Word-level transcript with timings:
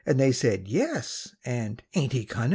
They 0.07 0.31
said, 0.31 0.67
"Yes," 0.67 1.35
and, 1.45 1.83
"Ain't 1.93 2.13
he 2.13 2.25
cunnin'?" 2.25 2.49